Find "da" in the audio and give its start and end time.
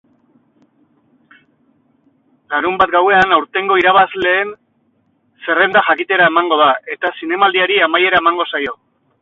6.63-6.73